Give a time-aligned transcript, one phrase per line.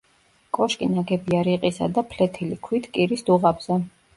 [0.57, 3.83] კოშკი ნაგებია რიყისა და ფლეთილი ქვით კირის დუღაბზე.